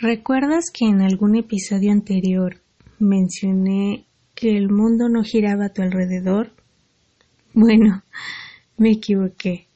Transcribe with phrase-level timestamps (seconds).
[0.00, 2.60] ¿Recuerdas que en algún episodio anterior
[3.00, 4.04] mencioné
[4.36, 6.52] que el mundo no giraba a tu alrededor?
[7.52, 8.04] Bueno,
[8.76, 9.66] me equivoqué.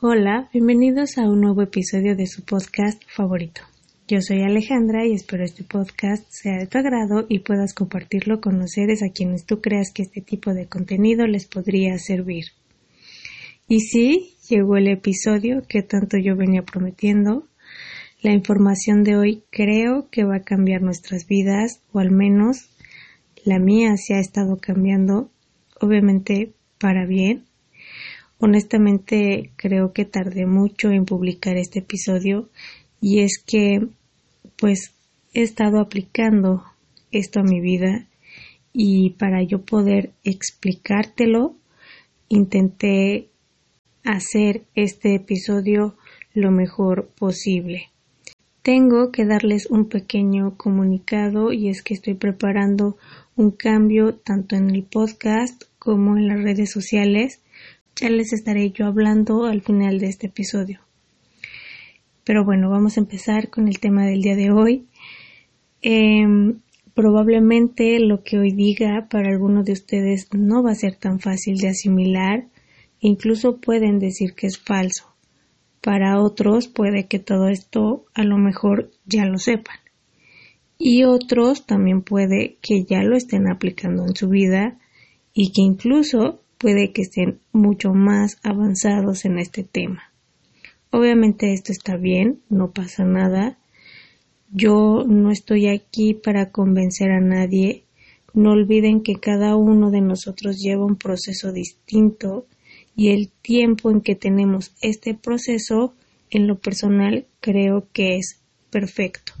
[0.00, 3.62] Hola, bienvenidos a un nuevo episodio de su podcast favorito.
[4.06, 8.60] Yo soy Alejandra y espero este podcast sea de tu agrado y puedas compartirlo con
[8.60, 12.44] los seres a quienes tú creas que este tipo de contenido les podría servir.
[13.66, 17.49] Y sí, llegó el episodio que tanto yo venía prometiendo.
[18.22, 22.68] La información de hoy creo que va a cambiar nuestras vidas, o al menos
[23.46, 25.30] la mía se ha estado cambiando,
[25.80, 27.46] obviamente para bien.
[28.38, 32.50] Honestamente creo que tardé mucho en publicar este episodio
[33.00, 33.86] y es que
[34.56, 34.92] pues
[35.32, 36.62] he estado aplicando
[37.12, 38.06] esto a mi vida
[38.74, 41.54] y para yo poder explicártelo
[42.28, 43.28] intenté
[44.04, 45.96] hacer este episodio
[46.34, 47.89] lo mejor posible.
[48.62, 52.96] Tengo que darles un pequeño comunicado y es que estoy preparando
[53.36, 57.40] un cambio tanto en el podcast como en las redes sociales.
[57.96, 60.80] Ya les estaré yo hablando al final de este episodio.
[62.24, 64.86] Pero bueno, vamos a empezar con el tema del día de hoy.
[65.82, 66.60] Em,
[66.94, 71.56] probablemente lo que hoy diga para algunos de ustedes no va a ser tan fácil
[71.56, 72.44] de asimilar
[73.00, 75.09] Incluso pueden decir que es falso.
[75.80, 79.76] Para otros puede que todo esto a lo mejor ya lo sepan.
[80.78, 84.78] Y otros también puede que ya lo estén aplicando en su vida
[85.32, 90.12] y que incluso puede que estén mucho más avanzados en este tema.
[90.90, 93.58] Obviamente esto está bien, no pasa nada.
[94.50, 97.84] Yo no estoy aquí para convencer a nadie.
[98.34, 102.46] No olviden que cada uno de nosotros lleva un proceso distinto
[102.96, 105.94] y el tiempo en que tenemos este proceso
[106.30, 109.32] en lo personal creo que es perfecto.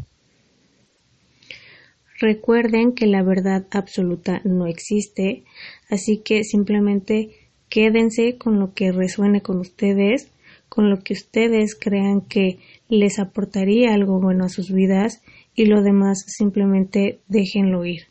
[2.20, 5.44] Recuerden que la verdad absoluta no existe,
[5.88, 7.30] así que simplemente
[7.70, 10.30] quédense con lo que resuene con ustedes,
[10.68, 12.58] con lo que ustedes crean que
[12.90, 15.22] les aportaría algo bueno a sus vidas
[15.54, 18.09] y lo demás simplemente déjenlo ir.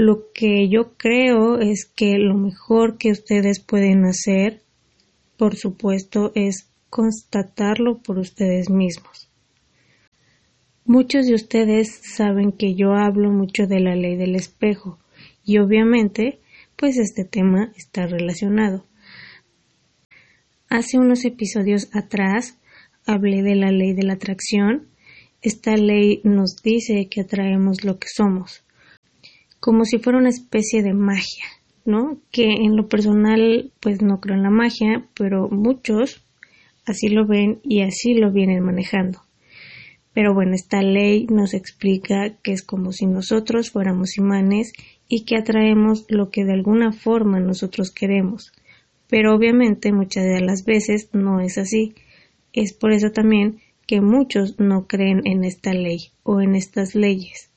[0.00, 4.62] Lo que yo creo es que lo mejor que ustedes pueden hacer,
[5.36, 9.28] por supuesto, es constatarlo por ustedes mismos.
[10.84, 15.00] Muchos de ustedes saben que yo hablo mucho de la ley del espejo
[15.44, 16.38] y obviamente
[16.76, 18.86] pues este tema está relacionado.
[20.68, 22.56] Hace unos episodios atrás
[23.04, 24.86] hablé de la ley de la atracción.
[25.42, 28.62] Esta ley nos dice que atraemos lo que somos
[29.60, 31.44] como si fuera una especie de magia,
[31.84, 32.18] ¿no?
[32.30, 36.24] Que en lo personal pues no creo en la magia, pero muchos
[36.86, 39.20] así lo ven y así lo vienen manejando.
[40.12, 44.72] Pero bueno, esta ley nos explica que es como si nosotros fuéramos imanes
[45.08, 48.52] y que atraemos lo que de alguna forma nosotros queremos.
[49.08, 51.94] Pero obviamente muchas de las veces no es así.
[52.52, 57.47] Es por eso también que muchos no creen en esta ley o en estas leyes.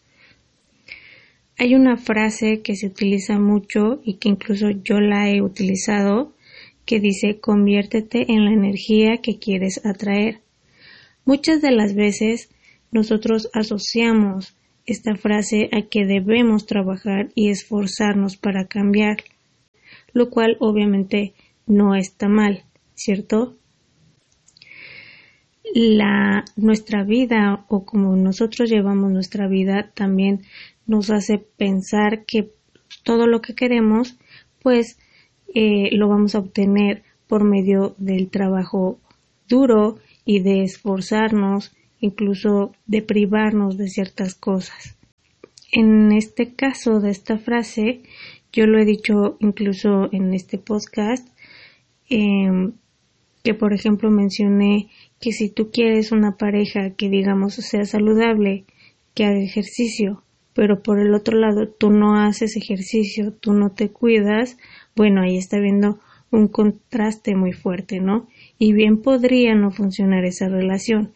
[1.62, 6.34] Hay una frase que se utiliza mucho y que incluso yo la he utilizado
[6.86, 10.40] que dice conviértete en la energía que quieres atraer.
[11.24, 12.50] Muchas de las veces
[12.92, 14.56] nosotros asociamos
[14.88, 19.18] esta frase a que debemos trabajar y esforzarnos para cambiar,
[20.14, 21.36] lo cual obviamente
[21.68, 22.64] no está mal,
[22.96, 23.56] ¿cierto?
[25.76, 30.42] La, nuestra vida o como nosotros llevamos nuestra vida también
[30.88, 32.52] nos hace pensar que
[33.04, 34.18] todo lo que queremos,
[34.62, 34.98] pues
[35.54, 39.00] eh, lo vamos a obtener por medio del trabajo
[39.48, 44.98] duro y de esforzarnos, incluso de privarnos de ciertas cosas.
[45.72, 48.02] En este caso de esta frase,
[48.52, 51.28] yo lo he dicho incluso en este podcast,
[52.10, 52.74] em,
[53.44, 58.66] que por ejemplo mencioné que si tú quieres una pareja que digamos sea saludable,
[59.14, 63.90] que haga ejercicio, pero por el otro lado tú no haces ejercicio, tú no te
[63.90, 64.58] cuidas,
[64.96, 66.00] bueno, ahí está viendo
[66.32, 68.28] un contraste muy fuerte, ¿no?
[68.58, 71.14] Y bien podría no funcionar esa relación.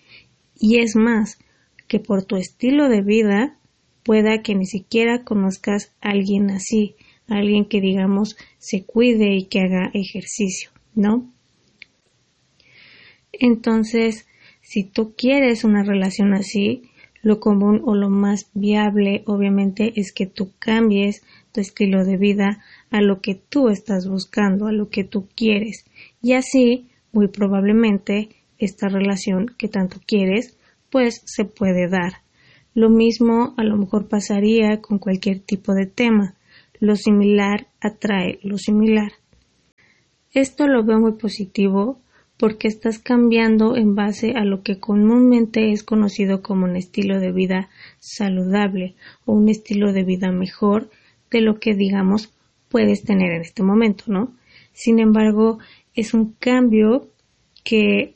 [0.60, 1.40] Y es más,
[1.88, 3.58] que por tu estilo de vida
[4.04, 6.96] pueda que ni siquiera conozcas a alguien así,
[7.28, 11.30] alguien que digamos se cuide y que haga ejercicio, ¿no?
[13.32, 14.28] Entonces,
[14.62, 16.84] si tú quieres una relación así,
[17.26, 22.64] lo común o lo más viable, obviamente, es que tú cambies tu estilo de vida
[22.92, 25.86] a lo que tú estás buscando, a lo que tú quieres.
[26.22, 28.30] Y así, muy probablemente,
[28.60, 30.56] esta relación que tanto quieres
[30.92, 32.22] pues se puede dar.
[32.76, 36.36] Lo mismo a lo mejor pasaría con cualquier tipo de tema.
[36.80, 39.14] Lo similar atrae lo similar.
[40.32, 42.00] Esto lo veo muy positivo
[42.38, 47.32] porque estás cambiando en base a lo que comúnmente es conocido como un estilo de
[47.32, 48.96] vida saludable
[49.26, 50.90] o un estilo de vida mejor
[51.32, 52.34] de lo que digamos
[52.70, 54.34] puedes tener en este momento, ¿no?
[54.74, 55.60] Sin embargo,
[55.94, 57.08] es un cambio
[57.64, 58.16] que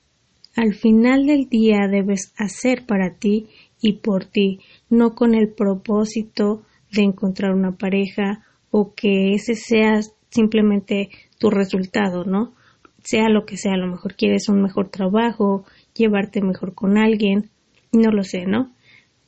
[0.56, 3.48] al final del día debes hacer para ti
[3.82, 10.02] y por ti, no con el propósito de encontrar una pareja o que ese sea
[10.30, 12.54] simplemente tu resultado, ¿no?
[13.04, 17.50] Sea lo que sea, a lo mejor quieres un mejor trabajo, llevarte mejor con alguien,
[17.92, 18.72] no lo sé, ¿no?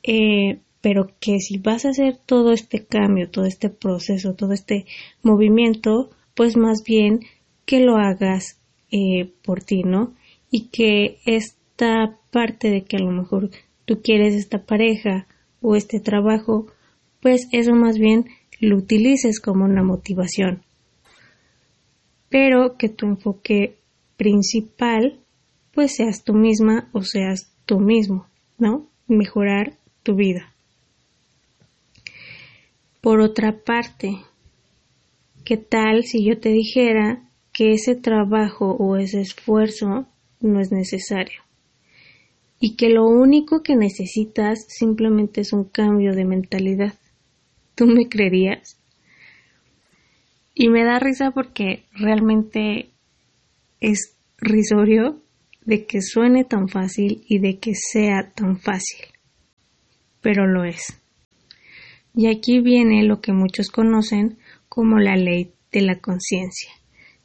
[0.02, 4.84] Eh, pero que si vas a hacer todo este cambio, todo este proceso, todo este
[5.22, 7.20] movimiento, pues más bien
[7.64, 8.58] que lo hagas
[8.90, 10.12] eh, por ti, ¿no?
[10.50, 13.50] Y que esta parte de que a lo mejor
[13.84, 15.26] tú quieres esta pareja
[15.60, 16.66] o este trabajo,
[17.20, 18.26] pues eso más bien
[18.60, 20.62] lo utilices como una motivación.
[22.32, 23.76] Pero que tu enfoque
[24.16, 25.20] principal
[25.72, 28.26] pues seas tú misma o seas tú mismo,
[28.58, 28.88] ¿no?
[29.06, 30.52] Mejorar tu vida.
[33.00, 34.16] Por otra parte,
[35.44, 40.06] ¿qué tal si yo te dijera que ese trabajo o ese esfuerzo
[40.40, 41.42] no es necesario?
[42.64, 46.94] y que lo único que necesitas simplemente es un cambio de mentalidad.
[47.74, 48.78] ¿Tú me creerías?
[50.54, 52.90] Y me da risa porque realmente
[53.80, 55.20] es risorio
[55.64, 59.06] de que suene tan fácil y de que sea tan fácil.
[60.20, 61.00] Pero lo es.
[62.14, 64.38] Y aquí viene lo que muchos conocen
[64.68, 66.70] como la ley de la conciencia,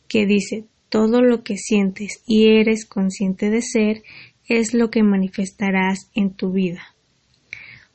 [0.07, 4.03] que dice todo lo que sientes y eres consciente de ser
[4.47, 6.81] es lo que manifestarás en tu vida.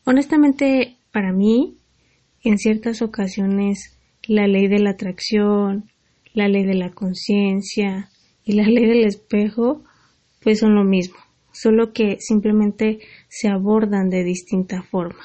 [0.05, 1.77] Honestamente, para mí,
[2.43, 3.97] en ciertas ocasiones,
[4.27, 5.91] la ley de la atracción,
[6.35, 8.09] la ley de la conciencia
[8.45, 9.83] y la ley del espejo,
[10.43, 11.17] pues son lo mismo,
[11.53, 15.25] solo que simplemente se abordan de distinta forma.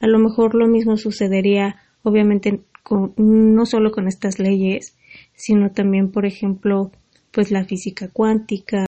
[0.00, 4.96] A lo mejor lo mismo sucedería, obviamente, con, no solo con estas leyes,
[5.34, 6.92] sino también, por ejemplo,
[7.32, 8.86] pues la física cuántica,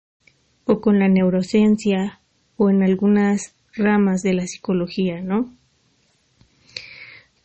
[0.68, 2.20] o con la neurociencia
[2.58, 5.57] o en algunas ramas de la psicología, ¿no?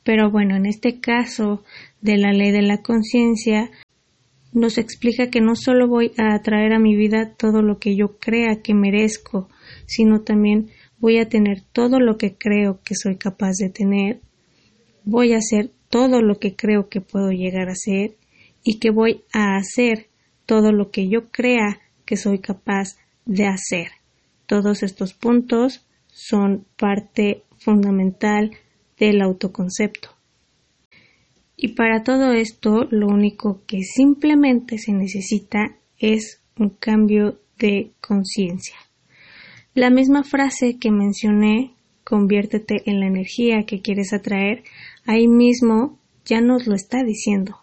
[0.05, 1.63] Pero bueno, en este caso
[2.01, 3.71] de la ley de la conciencia,
[4.53, 8.19] nos explica que no solo voy a atraer a mi vida todo lo que yo
[8.19, 9.49] crea que merezco,
[9.87, 14.21] sino también voy a tener todo lo que creo que soy capaz de tener,
[15.05, 18.17] voy a hacer todo lo que creo que puedo llegar a ser
[18.63, 20.09] y que voy a hacer
[20.47, 23.89] todo lo que yo crea que soy capaz de hacer.
[24.47, 28.53] Todos estos puntos son parte fundamental
[29.07, 30.11] del autoconcepto.
[31.57, 38.77] Y para todo esto, lo único que simplemente se necesita es un cambio de conciencia.
[39.75, 41.73] La misma frase que mencioné,
[42.05, 44.63] conviértete en la energía que quieres atraer,
[45.05, 47.57] ahí mismo ya nos lo está diciendo.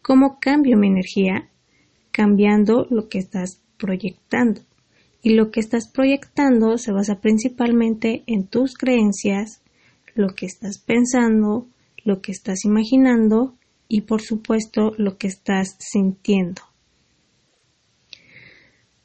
[0.00, 1.48] ¿Cómo cambio mi energía?
[2.12, 4.60] Cambiando lo que estás proyectando
[5.22, 9.62] y lo que estás proyectando se basa principalmente en tus creencias,
[10.18, 11.68] lo que estás pensando,
[12.04, 13.54] lo que estás imaginando
[13.86, 16.62] y por supuesto lo que estás sintiendo.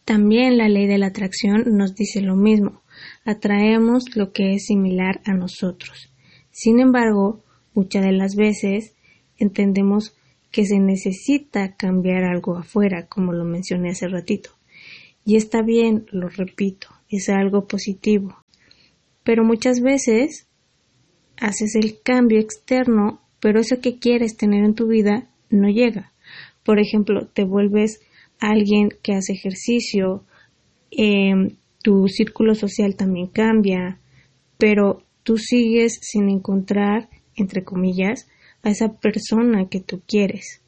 [0.05, 2.81] También la ley de la atracción nos dice lo mismo,
[3.25, 6.11] atraemos lo que es similar a nosotros.
[6.51, 7.41] Sin embargo,
[7.73, 8.95] muchas de las veces
[9.37, 10.15] entendemos
[10.51, 14.49] que se necesita cambiar algo afuera, como lo mencioné hace ratito.
[15.25, 18.35] Y está bien, lo repito, es algo positivo.
[19.23, 20.47] Pero muchas veces
[21.37, 26.11] haces el cambio externo, pero eso que quieres tener en tu vida no llega.
[26.63, 28.01] Por ejemplo, te vuelves
[28.39, 30.23] alguien que hace ejercicio,
[30.91, 33.99] em, tu círculo social también cambia,
[34.57, 38.27] pero tú sigues sin encontrar, entre comillas,
[38.63, 40.61] a esa persona que tú quieres.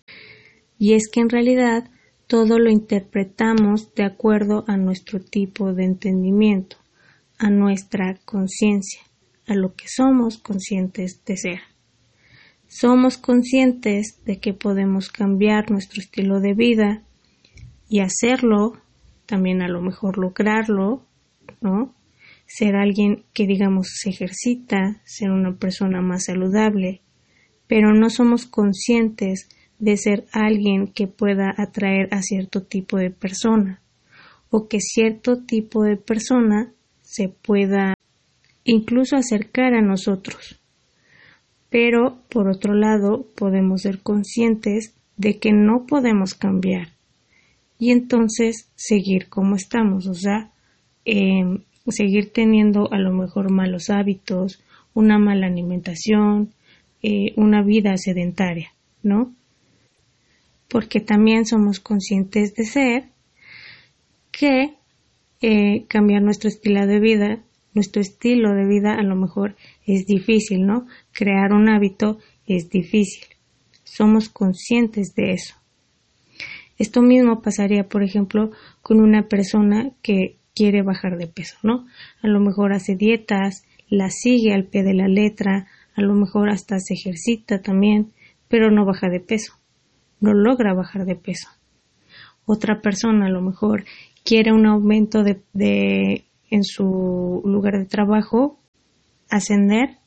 [0.78, 1.90] Y es que en realidad
[2.28, 6.78] todo lo interpretamos de acuerdo a nuestro tipo de entendimiento,
[7.38, 9.02] a nuestra conciencia,
[9.48, 11.60] a lo que somos conscientes de ser.
[12.68, 17.04] Somos conscientes de que podemos cambiar nuestro estilo de vida
[17.88, 18.74] y hacerlo,
[19.26, 21.06] también a lo mejor lograrlo,
[21.62, 21.94] ¿no?
[22.48, 27.02] Ser alguien que digamos se ejercita, ser una persona más saludable,
[27.68, 29.50] pero no somos conscientes
[29.80, 33.82] de ser alguien que pueda atraer a cierto tipo de persona
[34.50, 36.72] o que cierto tipo de persona
[37.02, 37.95] se pueda
[38.66, 40.60] incluso acercar a nosotros.
[41.70, 46.90] Pero, por otro lado, podemos ser conscientes de que no podemos cambiar
[47.80, 50.52] y entonces seguir como estamos, o sea,
[51.06, 54.62] em, seguir teniendo a lo mejor malos hábitos,
[54.94, 56.52] una mala alimentación,
[57.04, 58.72] eh, una vida sedentaria,
[59.04, 59.34] ¿no?
[60.70, 63.04] Porque también somos conscientes de ser
[64.32, 64.74] que
[65.42, 67.40] eh, cambiar nuestro estilo de vida,
[67.76, 69.56] nuestro estilo de vida a lo mejor
[69.86, 70.88] es difícil, ¿no?
[71.12, 72.18] Crear un hábito
[72.48, 73.26] es difícil.
[73.84, 75.56] Somos conscientes de eso.
[76.78, 78.52] Esto mismo pasaría, por ejemplo,
[78.82, 81.86] con una persona que quiere bajar de peso, ¿no?
[82.22, 86.50] A lo mejor hace dietas, la sigue al pie de la letra, a lo mejor
[86.50, 88.12] hasta se ejercita también,
[88.48, 89.54] pero no baja de peso,
[90.20, 91.50] no logra bajar de peso.
[92.46, 93.86] Otra persona a lo mejor
[94.24, 98.60] quiere un aumento de, de en su lugar de trabajo,
[99.30, 99.98] ascender,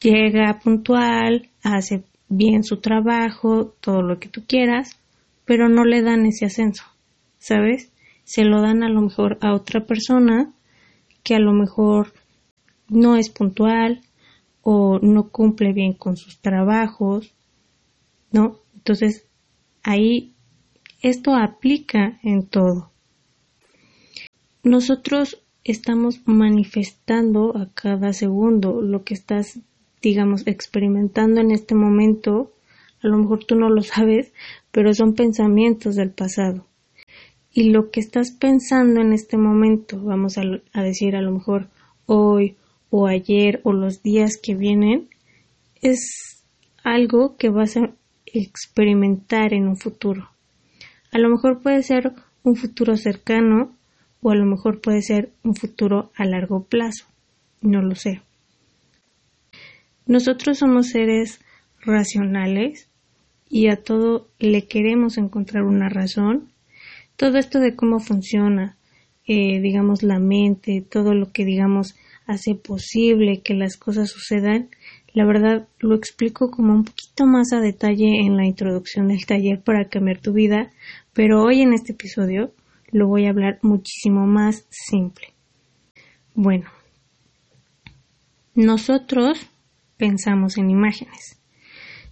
[0.00, 4.98] llega puntual, hace bien su trabajo, todo lo que tú quieras,
[5.44, 6.84] pero no le dan ese ascenso,
[7.38, 7.92] ¿sabes?
[8.24, 10.52] Se lo dan a lo mejor a otra persona
[11.22, 12.12] que a lo mejor
[12.88, 14.00] no es puntual
[14.62, 17.34] o no cumple bien con sus trabajos,
[18.32, 18.60] ¿no?
[18.74, 19.26] Entonces,
[19.82, 20.34] ahí
[21.02, 22.93] esto aplica en todo.
[24.64, 29.58] Nosotros estamos manifestando a cada segundo lo que estás,
[30.00, 32.50] digamos, experimentando en este momento.
[33.02, 34.32] A lo mejor tú no lo sabes,
[34.70, 36.64] pero son pensamientos del pasado.
[37.52, 41.68] Y lo que estás pensando en este momento, vamos a, decir a lo mejor
[42.06, 42.56] hoy
[42.88, 45.10] o ayer o los días que vienen,
[45.82, 46.42] es
[46.82, 47.90] algo que vas a
[48.24, 50.30] experimentar en un futuro.
[51.12, 53.70] A lo mejor puede ser un futuro cercano
[54.24, 57.04] o a lo mejor puede ser un futuro a largo plazo.
[57.60, 58.22] No lo sé.
[60.06, 61.40] Nosotros somos seres
[61.82, 62.88] racionales
[63.50, 66.48] y a todo le queremos encontrar una razón.
[67.16, 68.78] Todo esto de cómo funciona,
[69.26, 71.94] eh, digamos, la mente, todo lo que, digamos,
[72.26, 74.70] hace posible que las cosas sucedan,
[75.12, 79.60] la verdad lo explico como un poquito más a detalle en la introducción del taller
[79.60, 80.70] para cambiar tu vida,
[81.12, 82.52] pero hoy en este episodio
[82.94, 85.26] lo voy a hablar muchísimo más simple.
[86.32, 86.70] Bueno,
[88.54, 89.50] nosotros
[89.96, 91.42] pensamos en imágenes.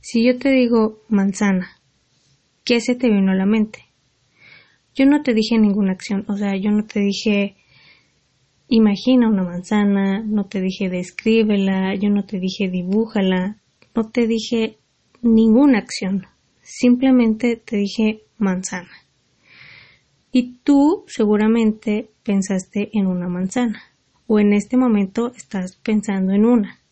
[0.01, 1.79] Si yo te digo manzana,
[2.65, 3.85] ¿qué se te vino a la mente?
[4.97, 7.55] Yo no te dije ninguna acción, o sea, yo no te dije
[8.67, 13.59] imagina una manzana, no te dije descríbela, yo no te dije dibújala,
[13.95, 14.79] no te dije
[15.21, 16.27] ninguna acción,
[16.61, 19.02] simplemente te dije manzana.
[20.33, 23.83] Y tú seguramente pensaste en una manzana,
[24.27, 26.83] o en este momento estás pensando en una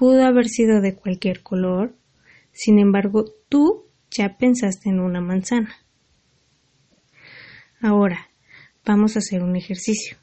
[0.00, 1.94] pudo haber sido de cualquier color,
[2.52, 5.74] sin embargo tú ya pensaste en una manzana.
[7.82, 8.30] Ahora,
[8.86, 10.16] vamos a hacer un ejercicio.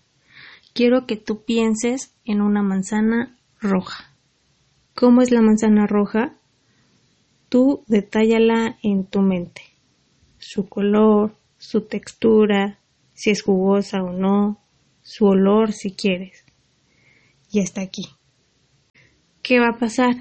[0.74, 4.16] Quiero que tú pienses en una manzana roja.
[4.96, 6.34] ¿Cómo es la manzana roja?
[7.48, 9.62] Tú detállala en tu mente.
[10.40, 12.80] Su color, su textura,
[13.14, 14.62] si es jugosa o no,
[15.02, 16.46] su olor si quieres.
[17.52, 18.04] Y hasta aquí.
[19.48, 20.14] ¿qué va a pasar?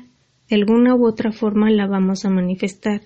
[0.49, 3.01] De alguna u otra forma la vamos a manifestar.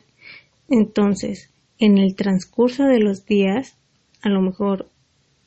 [0.69, 3.79] Entonces, en el transcurso de los días,
[4.21, 4.91] a lo mejor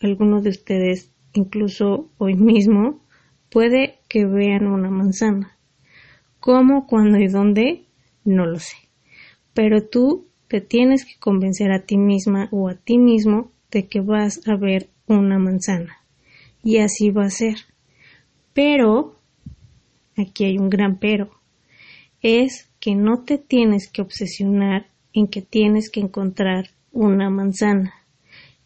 [0.01, 3.05] algunos de ustedes, incluso hoy mismo,
[3.51, 5.55] puede que vean una manzana.
[6.39, 7.85] ¿Cómo, cuándo y dónde?
[8.25, 8.77] No lo sé.
[9.53, 14.01] Pero tú te tienes que convencer a ti misma o a ti mismo de que
[14.01, 15.97] vas a ver una manzana.
[16.63, 17.55] Y así va a ser.
[18.53, 19.15] Pero
[20.15, 21.31] aquí hay un gran pero,
[22.21, 27.95] es que no te tienes que obsesionar en que tienes que encontrar una manzana,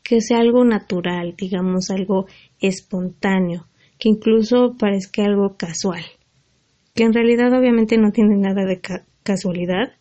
[0.04, 2.26] que sea algo natural, digamos algo
[2.60, 3.66] espontáneo,
[3.98, 6.04] que incluso parezca algo casual,
[6.94, 8.82] que en realidad obviamente no tiene nada de
[9.24, 9.94] casualidad,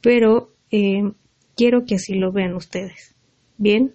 [0.00, 1.12] pero eh,
[1.54, 3.14] quiero que así lo vean ustedes.
[3.58, 3.94] Bien,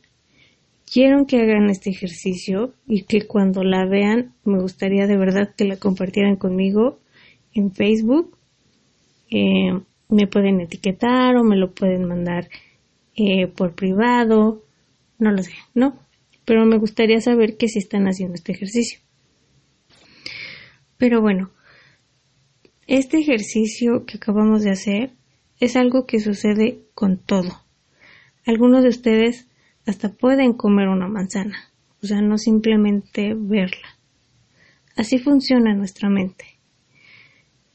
[0.91, 5.65] quiero que hagan este ejercicio y que cuando la vean me gustaría de verdad que
[5.65, 6.99] la compartieran conmigo
[7.53, 8.37] en Facebook.
[9.29, 9.73] Eh,
[10.09, 12.47] me pueden etiquetar o me lo pueden mandar
[13.15, 14.63] eh, por privado,
[15.19, 15.99] no lo sé, ¿no?
[16.45, 18.99] Pero me gustaría saber que si están haciendo este ejercicio.
[20.97, 21.51] Pero bueno,
[22.85, 25.16] este ejercicio que acabamos de hacer
[25.59, 27.61] es algo que sucede con todo.
[28.45, 29.47] Algunos de ustedes
[29.85, 31.57] hasta pueden comer una manzana,
[32.01, 33.97] o sea, no simplemente verla.
[34.95, 36.45] Así funciona nuestra mente.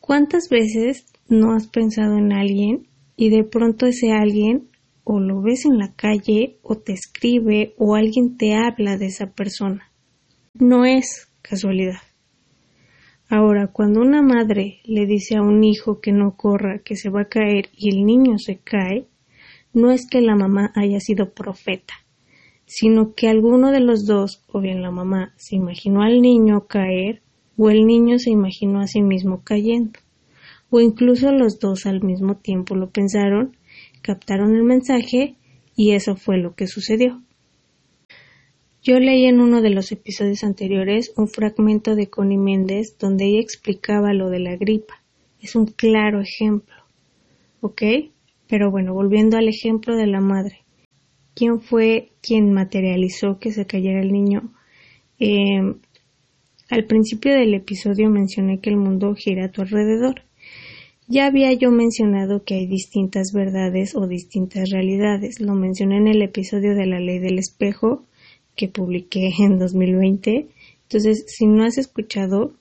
[0.01, 4.69] ¿Cuántas veces no has pensado en alguien y de pronto ese alguien
[5.05, 9.27] o lo ves en la calle o te escribe o alguien te habla de esa
[9.31, 9.91] persona?
[10.55, 12.01] No es casualidad.
[13.35, 17.23] Ahora, cuando una madre le dice a un hijo que no corra, que se va
[17.23, 19.07] a caer y el niño se cae,
[19.73, 21.95] no es que la mamá haya sido profeta,
[22.67, 27.23] sino que alguno de los dos, o bien la mamá, se imaginó al niño caer,
[27.57, 29.99] o el niño se imaginó a sí mismo cayendo,
[30.69, 33.57] o incluso los dos al mismo tiempo lo pensaron,
[34.03, 35.37] captaron el mensaje
[35.75, 37.23] y eso fue lo que sucedió.
[38.85, 43.41] Yo leí en uno de los episodios anteriores un fragmento de Connie Méndez donde ella
[43.41, 44.95] explicaba lo de la gripa.
[45.41, 46.75] Es un claro ejemplo.
[47.61, 47.81] ¿Ok?
[48.49, 50.65] Pero bueno, volviendo al ejemplo de la madre.
[51.37, 54.53] ¿Quién fue quien materializó que se cayera el niño?
[55.21, 55.77] Em,
[56.69, 60.23] al principio del episodio mencioné que el mundo gira a tu alrededor.
[61.07, 65.41] Ya había yo mencionado que hay distintas verdades o distintas realidades.
[65.41, 68.03] Lo mencioné en el episodio de la ley del espejo
[68.57, 70.49] que publiqué en 2020.
[70.85, 72.53] Entonces, si no has escuchado,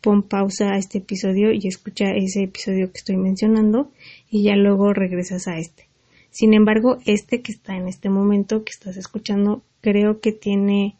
[0.00, 3.90] pon pausa a este episodio y escucha ese episodio que estoy mencionando
[4.30, 5.88] y ya luego regresas a este.
[6.30, 10.96] Sin embargo, este que está en este momento que estás escuchando, creo que tiene,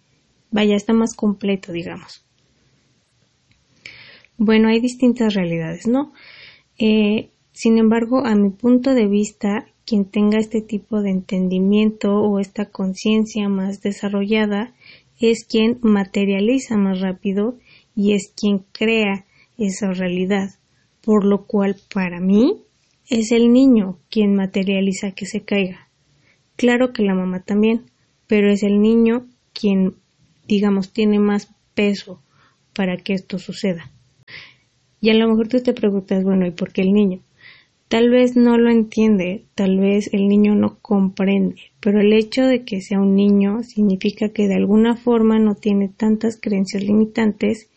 [0.50, 2.24] vaya, está más completo, digamos.
[4.38, 6.12] Bueno, hay distintas realidades, ¿no?
[6.78, 12.40] Eh, sin embargo, a mi punto de vista, quien tenga este tipo de entendimiento o
[12.40, 14.74] esta conciencia más desarrollada
[15.20, 17.56] es quien materializa más rápido
[17.94, 19.24] y es quien crea
[19.56, 20.50] esa realidad,
[21.02, 22.62] por lo cual para mí
[23.08, 25.88] es el niño quien materializa que se caiga.
[26.56, 27.84] Claro que la mamá también,
[28.26, 29.94] pero es el niño quien,
[30.48, 32.20] digamos, tiene más peso
[32.74, 33.90] para que esto suceda.
[35.00, 37.20] Y a lo mejor tú te preguntas, bueno, ¿y por qué el niño?
[37.88, 42.64] Tal vez no lo entiende, tal vez el niño no comprende, pero el hecho de
[42.64, 47.70] que sea un niño significa que de alguna forma no tiene tantas creencias limitantes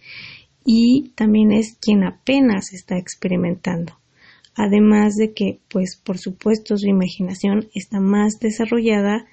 [0.66, 4.00] y también es quien apenas está experimentando.
[4.56, 9.28] Además de que, pues, por supuesto, su imaginación está más desarrollada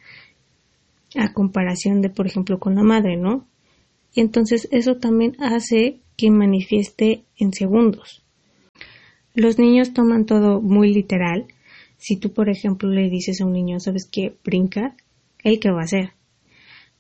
[1.17, 3.47] a comparación de, por ejemplo, con la madre, ¿no?
[4.15, 8.26] Y entonces eso también hace que manifieste en segundos.
[9.37, 11.45] Los niños toman todo muy literal.
[11.99, 14.35] Si tú, por ejemplo, le dices a un niño, ¿sabes qué?
[14.43, 14.97] Brinca,
[15.45, 16.13] ¿él qué va a hacer?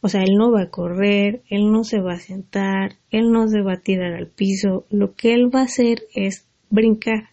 [0.03, 3.49] O sea, él no va a correr, él no se va a sentar, él no
[3.49, 4.85] se va a tirar al piso.
[4.91, 7.31] Lo que él va a hacer es brincar.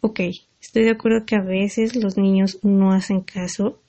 [0.00, 0.20] Ok,
[0.58, 3.82] estoy de acuerdo que a veces los niños no hacen caso,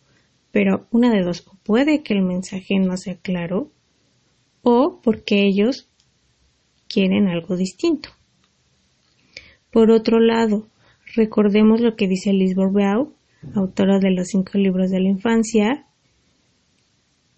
[0.52, 3.72] pero una de dos, puede que el mensaje no sea claro,
[4.64, 5.88] o porque ellos
[6.90, 8.10] quieren algo distinto.
[9.72, 10.68] Por otro lado,
[11.16, 13.14] recordemos lo que dice Liz Bourbeau,
[13.54, 15.86] autora de los cinco libros de la infancia,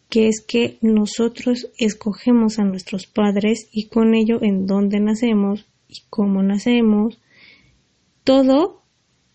[0.10, 6.04] que es que nosotros escogemos a nuestros padres y con ello en dónde nacemos y
[6.10, 7.20] cómo nacemos,
[8.24, 8.82] todo,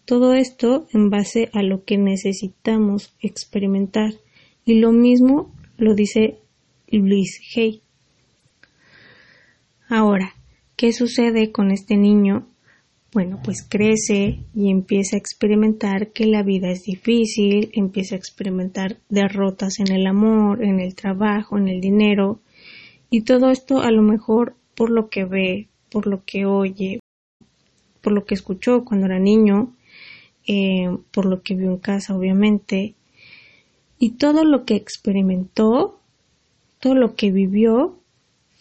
[0.04, 4.12] todo esto en base a lo que necesitamos experimentar.
[4.64, 6.38] Y lo mismo lo dice
[6.88, 7.82] Luis Hay.
[9.88, 10.34] Ahora,
[10.76, 12.46] ¿qué sucede con este niño
[13.16, 18.98] bueno, pues crece y empieza a experimentar que la vida es difícil, empieza a experimentar
[19.08, 22.40] derrotas en el amor, en el trabajo, en el dinero,
[23.08, 27.00] y todo esto a lo mejor por lo que ve, por lo que oye,
[28.02, 29.74] por lo que escuchó cuando era niño,
[30.46, 32.96] eh, por lo que vio en casa, obviamente,
[33.98, 36.00] y todo lo que experimentó,
[36.80, 37.98] todo lo que vivió,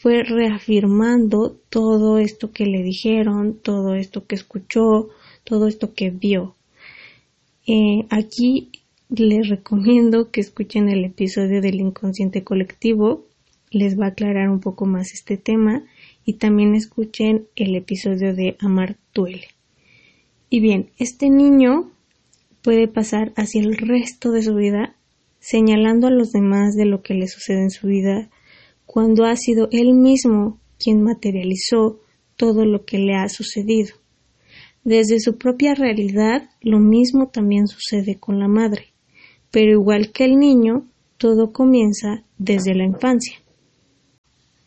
[0.06, 5.10] fue reafirmando todo esto que le dijeron, todo esto que escuchó,
[5.44, 6.56] todo esto que vio.
[7.66, 8.70] Eh, aquí
[9.10, 13.26] les recomiendo que escuchen el episodio del inconsciente colectivo,
[13.72, 15.84] les va a aclarar un poco más este tema
[16.24, 19.48] y también escuchen el episodio de Amar duele.
[20.52, 21.90] Y bien, este niño
[22.62, 24.96] puede pasar hacia el resto de su vida
[25.40, 28.30] señalando a los demás de lo que le sucede en su vida,
[28.96, 32.00] cuando ha sido él mismo quien materializó
[32.38, 33.94] todo lo que le ha sucedido.
[34.86, 38.94] Desde su propia realidad, lo mismo también sucede con la madre,
[39.52, 40.86] pero igual que el niño,
[41.18, 43.36] todo comienza desde la infancia.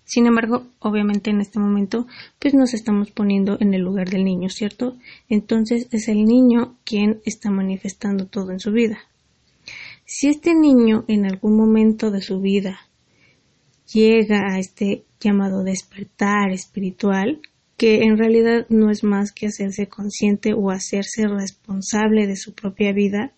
[0.05, 2.07] Sin embargo, obviamente en este momento,
[2.39, 4.99] pues nos estamos poniendo en el lugar del niño, ¿cierto?
[5.31, 8.99] Entonces es el niño quien está manifestando todo en su vida.
[10.05, 12.88] Si este niño en algún momento de su vida
[13.93, 17.41] llega a este llamado despertar espiritual,
[17.77, 22.93] que en realidad no es más que hacerse consciente o hacerse responsable de su propia
[22.93, 23.33] vida,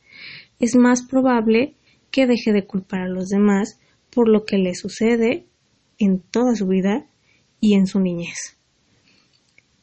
[0.58, 1.74] es más probable
[2.10, 3.78] que deje de culpar a los demás
[4.10, 5.46] por lo que le sucede
[5.98, 7.06] en toda su vida
[7.60, 8.56] y en su niñez.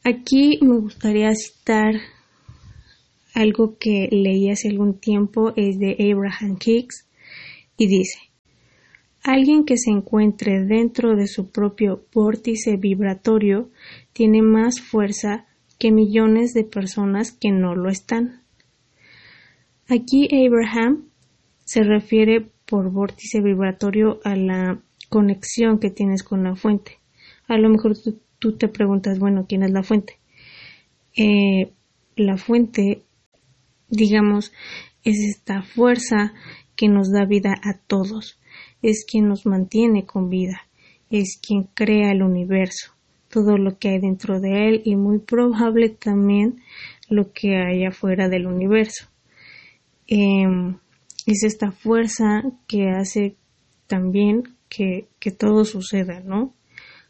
[0.04, 1.94] Aquí me gustaría citar
[3.34, 7.06] algo que leí hace algún tiempo, es de Abraham Hicks,
[7.76, 8.18] y dice,
[9.22, 13.70] Alguien que se encuentre dentro de su propio vórtice vibratorio
[14.12, 15.46] tiene más fuerza
[15.78, 18.42] que millones de personas que no lo están.
[19.88, 21.08] Aquí Abraham
[21.64, 26.98] se refiere por vórtice vibratorio a la conexión que tienes con la fuente.
[27.46, 27.94] A lo mejor
[28.38, 30.18] tú, te preguntas, bueno, ¿quién es la fuente?
[31.16, 31.72] Eh,
[32.16, 33.02] la fuente,
[33.88, 34.52] digamos,
[35.04, 36.34] es esta fuerza
[36.76, 38.37] que nos da vida a todos,
[38.82, 40.60] es quien nos mantiene con vida,
[41.10, 42.92] es quien crea el universo,
[43.28, 46.60] todo lo que hay dentro de él y muy probable también
[47.08, 49.06] lo que hay afuera del universo.
[50.06, 50.76] Em,
[51.26, 53.36] es esta fuerza que hace
[53.86, 56.54] también que, que todo suceda, ¿no?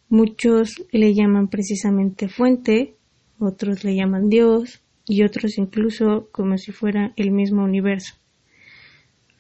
[0.09, 2.97] Muchos le llaman precisamente fuente,
[3.39, 8.15] otros le llaman Dios y otros incluso como si fuera el mismo universo.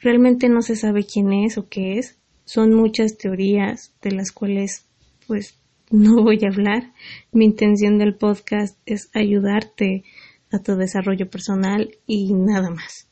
[0.00, 2.18] Realmente no se sabe quién es o qué es.
[2.44, 4.86] Son muchas teorías de las cuales
[5.26, 5.58] pues
[5.90, 6.92] no voy a hablar.
[7.32, 10.04] Mi intención del podcast es ayudarte
[10.50, 13.08] a tu desarrollo personal y nada más.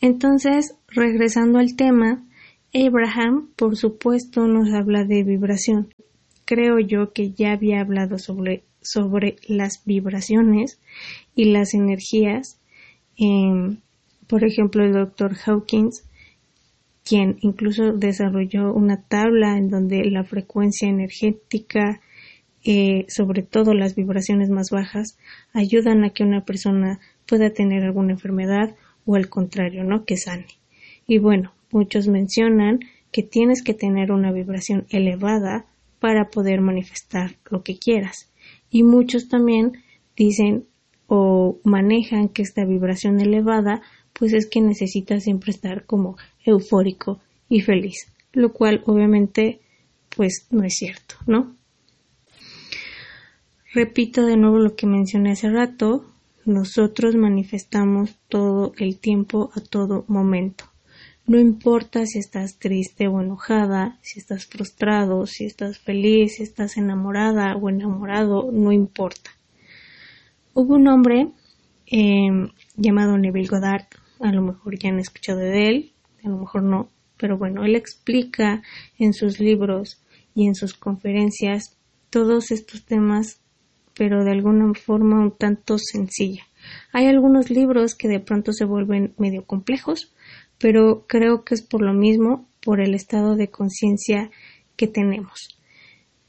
[0.00, 2.24] Entonces, regresando al tema,
[2.72, 5.94] Abraham, por supuesto, nos habla de vibración.
[6.44, 10.80] Creo yo que ya había hablado sobre, sobre las vibraciones
[11.34, 12.58] y las energías.
[14.30, 16.08] Por ejemplo, el doctor Hawkins,
[17.04, 22.00] quien incluso desarrolló una tabla en donde la frecuencia energética,
[22.64, 25.18] eh, sobre todo las vibraciones más bajas,
[25.52, 30.04] ayudan a que una persona pueda tener alguna enfermedad o al contrario, ¿no?
[30.04, 30.46] Que sane.
[31.06, 32.80] Y bueno, Muchos mencionan
[33.12, 35.66] que tienes que tener una vibración elevada
[36.00, 38.32] para poder manifestar lo que quieras.
[38.70, 39.72] Y muchos también
[40.16, 40.66] dicen
[41.06, 43.82] o manejan que esta vibración elevada
[44.20, 49.60] pues es que necesitas siempre estar como eufórico y feliz, lo cual obviamente
[50.14, 51.56] pues no es cierto, ¿no?
[53.72, 56.04] Repito de nuevo lo que mencioné hace rato,
[56.44, 60.64] nosotros manifestamos todo el tiempo a todo momento.
[61.26, 66.76] No importa si estás triste o enojada, si estás frustrado, si estás feliz, si estás
[66.76, 69.30] enamorada o enamorado, no importa.
[70.52, 71.28] Hubo un hombre
[71.86, 73.86] em, llamado Neville Goddard,
[74.20, 75.92] a lo mejor ya han escuchado de él,
[76.24, 78.62] a lo mejor no, pero bueno, él explica
[78.98, 80.02] en sus libros
[80.34, 81.76] y en sus conferencias
[82.10, 83.40] todos estos temas,
[83.94, 86.44] pero de alguna forma un tanto sencilla.
[86.92, 90.12] Hay algunos libros que de pronto se vuelven medio complejos,
[90.58, 94.30] pero creo que es por lo mismo, por el estado de conciencia
[94.76, 95.58] que tenemos.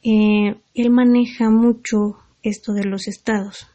[0.04, 3.67] Eh, él maneja mucho esto de los estados.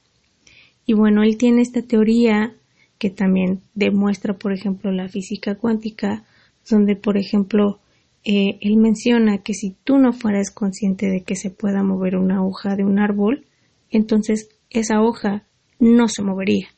[0.87, 2.57] Y bueno, él tiene esta teoría
[2.99, 6.25] que también demuestra, por ejemplo, la física cuántica,
[6.69, 7.79] donde, por ejemplo,
[8.25, 12.45] eh, él menciona que si tú no fueras consciente de que se pueda mover una
[12.45, 13.47] hoja de un árbol,
[13.91, 15.45] entonces esa hoja
[15.79, 16.69] no se movería.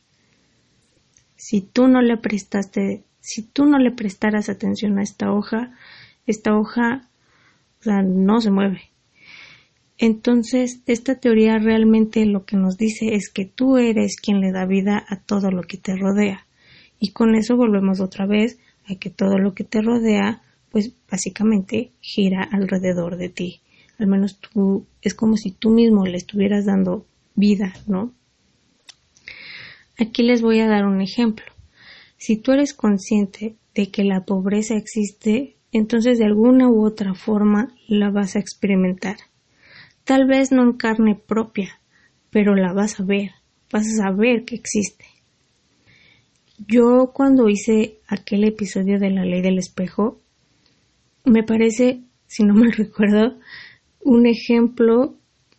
[1.37, 5.73] Si tú no le prestaste si tú no le prestaras atención a esta hoja,
[6.27, 7.11] esta hoja
[7.85, 8.88] no se mueve.
[9.99, 14.65] Entonces, esta teoría realmente lo que nos dice es que tú eres quien le da
[14.65, 16.47] vida a todo lo que te rodea.
[17.01, 21.91] Y con eso volvemos otra vez a que todo lo que te rodea, pues básicamente
[22.01, 23.61] gira alrededor de ti.
[23.99, 28.13] Al menos tú, es como si tú mismo le estuvieras dando vida, ¿no?
[29.99, 31.47] Aquí les voy a dar un ejemplo.
[32.17, 37.75] Si tú eres consciente de que la pobreza existe, entonces de alguna u otra forma
[37.89, 39.17] la vas a experimentar.
[40.09, 41.83] Tal vez no en carne propia,
[42.31, 43.33] pero la vas a ver,
[43.71, 45.05] vas a saber que existe.
[46.67, 50.19] Yo cuando hice aquel episodio de la ley del espejo,
[51.27, 53.37] me parece, si no me recuerdo,
[54.03, 55.15] un ejemplo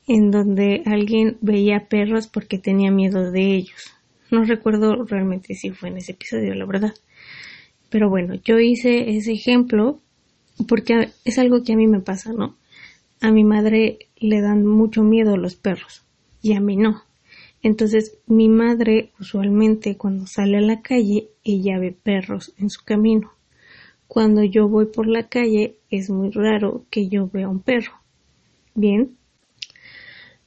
[0.07, 3.91] en donde alguien veía perros porque tenía miedo de ellos.
[4.31, 6.95] No recuerdo realmente si fue en ese episodio, la verdad.
[7.91, 10.01] Pero bueno, yo hice ese ejemplo
[10.67, 12.57] porque es algo que a mí me pasa, ¿no?
[13.21, 16.03] A mi madre le dan mucho miedo los perros
[16.41, 17.03] y a mí no.
[17.61, 23.31] Entonces, mi madre usualmente cuando sale a la calle, ella ve perros en su camino.
[24.07, 27.93] cuando yo voy por la calle es muy raro que yo vea un perro.
[28.73, 29.15] Bien.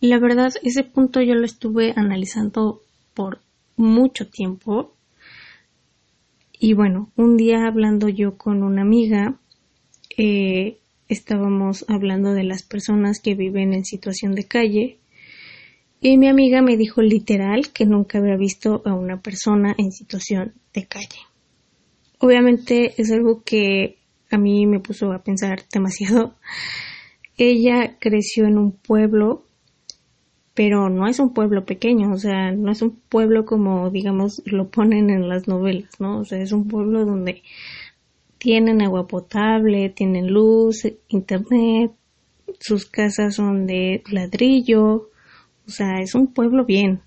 [0.01, 2.83] La verdad, ese punto yo lo estuve analizando
[3.15, 3.39] por
[3.77, 4.95] mucho tiempo.
[6.59, 9.37] Y bueno, un día hablando yo con una amiga,
[10.19, 10.81] eh,
[11.13, 14.99] estábamos hablando de las personas que viven en situación de calle
[16.05, 20.53] y mi amiga me dijo literal que nunca había visto a una persona en situación
[20.75, 21.21] de calle.
[22.19, 23.99] Obviamente es algo que
[24.29, 26.35] a mí me puso a pensar demasiado.
[27.37, 29.45] Ella creció en un pueblo,
[30.55, 34.71] pero no es un pueblo pequeño, o sea, no es un pueblo como, digamos, lo
[34.71, 36.19] ponen en las novelas, ¿no?
[36.19, 37.43] O sea, es un pueblo donde
[38.43, 41.93] tienen agua potable, tienen luz, internet,
[42.59, 45.11] sus casas son de ladrillo,
[45.65, 47.03] o sea, es un pueblo bien.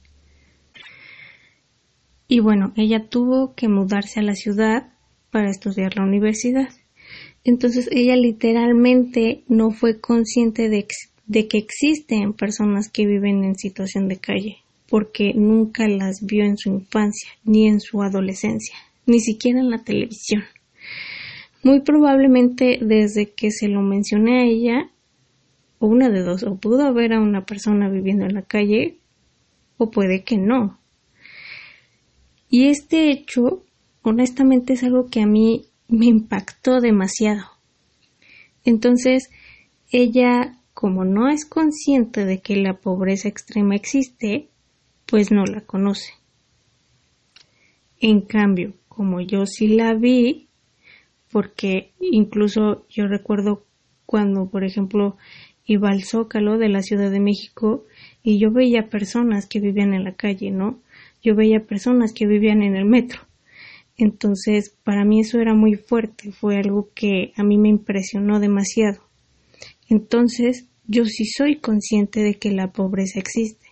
[2.30, 4.94] Y bueno, ella tuvo que mudarse a la ciudad
[5.30, 6.70] para estudiar la universidad.
[7.44, 10.88] Entonces ella literalmente no fue consciente de,
[11.28, 16.56] de, que existen personas que viven en situación de calle, porque nunca las vio en
[16.56, 20.46] su infancia, ni en su adolescencia, ni siquiera en la televisión.
[21.66, 24.92] Muy probablemente desde que se lo mencioné a ella,
[25.80, 29.00] o una de dos, o pudo haber a una persona viviendo en la calle,
[29.78, 30.78] o puede que no.
[32.52, 33.64] Y este hecho,
[34.04, 37.46] honestamente, es algo que a mí me impactó demasiado.
[38.64, 39.32] Entonces,
[39.90, 44.50] ella, como no es consciente de que la pobreza extrema existe,
[45.08, 46.14] pues no la conoce.
[48.00, 50.45] En cambio, como yo sí la vi,
[51.36, 53.66] porque incluso yo recuerdo
[54.06, 55.18] cuando, por ejemplo,
[55.66, 57.84] iba al Zócalo de la Ciudad de México
[58.24, 60.80] y yo veía personas que vivían en la calle, ¿no?
[61.22, 63.20] Yo veía personas que vivían en el metro.
[63.98, 69.02] Entonces, para mí eso era muy fuerte, fue algo que a mí me impresionó demasiado.
[69.90, 73.68] Entonces, yo sí soy consciente de que la pobreza existe.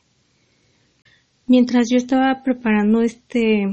[1.48, 3.70] Mientras yo estaba preparando este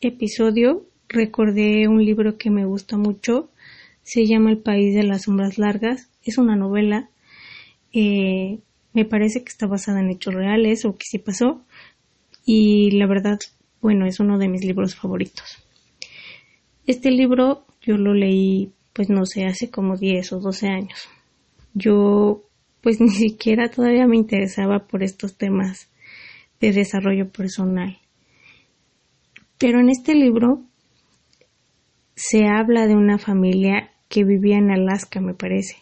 [0.00, 3.50] episodio, recordé un libro que me gusta mucho,
[4.02, 7.08] se llama El País de las Sombras Largas, es una novela
[7.92, 8.58] eh,
[8.92, 11.62] me parece que está basada en hechos reales o que sí pasó.
[12.44, 13.38] Y la verdad,
[13.80, 15.64] bueno, es uno de mis libros favoritos.
[16.86, 21.08] Este libro yo lo leí, pues no sé, hace como 10 o 12 años.
[21.74, 22.42] Yo,
[22.80, 25.88] pues ni siquiera todavía me interesaba por estos temas
[26.60, 27.98] de desarrollo personal.
[29.58, 30.62] Pero en este libro
[32.18, 35.76] se habla de una familia que vivía en Alaska, me parece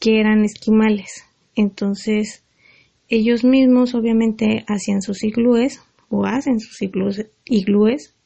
[0.00, 1.24] que eran esquimales.
[1.54, 2.42] Entonces,
[3.08, 8.16] ellos mismos obviamente hacían sus iglúes o hacen sus iglúes,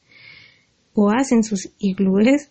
[0.94, 2.50] o hacen sus iglúes,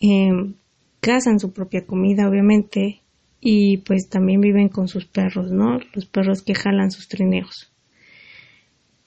[0.00, 0.54] em,
[0.98, 3.02] cazan su propia comida obviamente
[3.40, 5.78] y pues también viven con sus perros, ¿no?
[5.94, 7.72] Los perros que jalan sus trineos.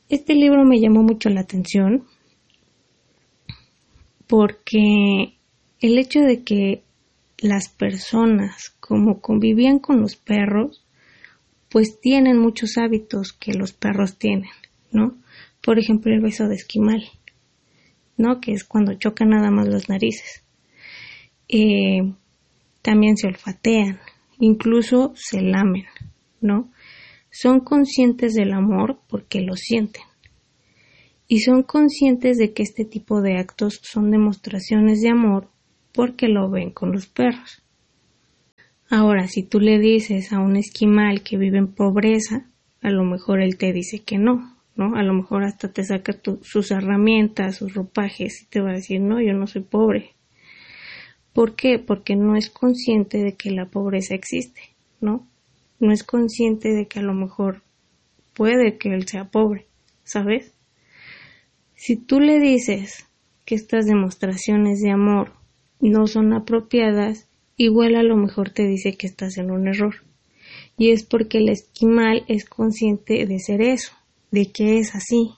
[0.08, 2.06] Este libro me llamó mucho la atención
[4.28, 5.38] porque
[5.80, 6.84] el hecho de que
[7.38, 10.86] las personas, como convivían con los perros,
[11.70, 14.52] pues tienen muchos hábitos que los perros tienen,
[14.92, 15.18] ¿no?
[15.62, 17.04] Por ejemplo, el beso de esquimal,
[18.16, 18.40] ¿no?
[18.40, 20.44] Que es cuando chocan nada más las narices.
[21.50, 22.14] Eh,
[22.82, 24.00] también se olfatean,
[24.40, 25.86] incluso se lamen,
[26.42, 26.72] ¿no?
[27.32, 30.04] Son conscientes del amor porque lo sienten.
[31.34, 35.50] Y son conscientes de que este tipo de actos son demostraciones de amor
[35.92, 37.64] porque lo ven con los perros.
[38.88, 42.52] Ahora, si tú le dices a un esquimal que vive en pobreza,
[42.84, 44.96] a lo mejor él te dice que no, ¿no?
[44.96, 49.02] A lo mejor hasta te saca sus herramientas, sus ropajes y te va a decir,
[49.02, 50.12] no, yo no soy pobre.
[51.34, 51.80] ¿Por qué?
[51.80, 54.62] Porque no es consciente de que la pobreza existe,
[55.02, 55.28] ¿no?
[55.80, 57.64] No es consciente de que a lo mejor
[58.36, 59.66] puede que él sea pobre,
[60.04, 60.54] ¿sabes?
[61.76, 63.06] Si tú le dices
[63.46, 65.34] que estas demostraciones de amor
[65.80, 69.96] no son apropiadas, igual a lo mejor te dice que estás en un error.
[70.78, 73.92] Y es porque el esquimal es consciente de ser eso,
[74.32, 75.32] de que es así.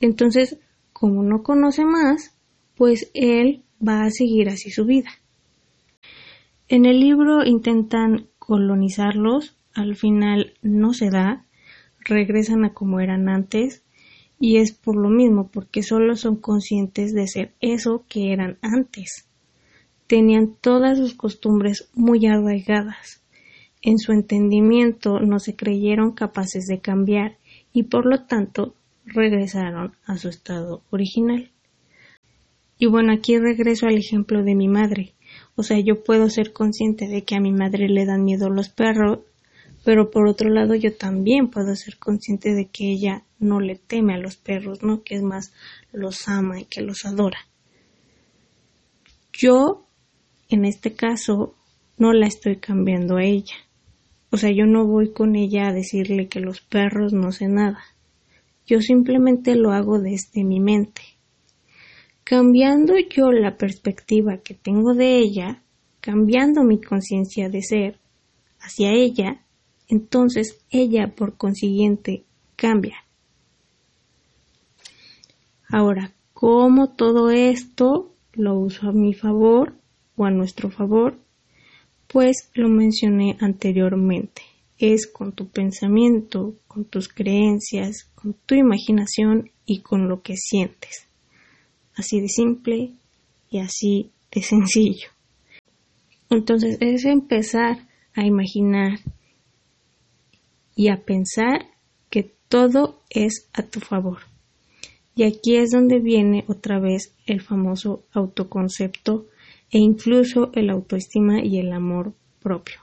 [0.00, 0.58] Entonces,
[0.92, 2.34] como no conoce más,
[2.74, 5.10] pues él va a seguir así su vida.
[6.68, 11.46] En el libro intentan colonizarlos, al final no se da,
[12.00, 13.83] regresan a como eran antes,
[14.38, 19.26] y es por lo mismo, porque solo son conscientes de ser eso que eran antes
[20.06, 23.22] tenían todas sus costumbres muy arraigadas.
[23.82, 27.36] En su entendimiento no se creyeron capaces de cambiar
[27.72, 31.50] y por lo tanto regresaron a su estado original.
[32.78, 35.14] Y bueno, aquí regreso al ejemplo de mi madre.
[35.56, 38.68] O sea, yo puedo ser consciente de que a mi madre le dan miedo los
[38.68, 39.20] perros,
[39.84, 44.14] pero por otro lado yo también puedo ser consciente de que ella no le teme
[44.14, 45.02] a los perros, ¿no?
[45.02, 45.52] Que es más,
[45.92, 47.38] los ama y que los adora.
[49.32, 49.86] Yo,
[50.48, 51.54] en este caso,
[51.98, 53.56] no la estoy cambiando a ella.
[54.30, 57.80] O sea, yo no voy con ella a decirle que los perros no sé nada.
[58.66, 61.02] Yo simplemente lo hago desde mi mente.
[62.24, 65.62] Cambiando yo la perspectiva que tengo de ella,
[66.00, 67.98] cambiando mi conciencia de ser
[68.60, 69.43] hacia ella,
[69.88, 72.24] entonces ella por consiguiente
[72.56, 72.96] cambia.
[75.68, 79.74] Ahora, ¿cómo todo esto lo uso a mi favor
[80.16, 81.18] o a nuestro favor?
[82.06, 84.42] Pues lo mencioné anteriormente.
[84.78, 91.06] Es con tu pensamiento, con tus creencias, con tu imaginación y con lo que sientes.
[91.96, 92.90] Así de simple
[93.50, 95.08] y así de sencillo.
[96.30, 97.78] Entonces es empezar
[98.14, 98.98] a imaginar
[100.74, 101.66] y a pensar
[102.10, 104.18] que todo es a tu favor.
[105.16, 109.26] Y aquí es donde viene otra vez el famoso autoconcepto
[109.70, 112.80] e incluso el autoestima y el amor propio.